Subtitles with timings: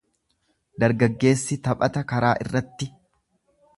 [0.83, 2.89] Dargaggeessi taphata karaa irratti.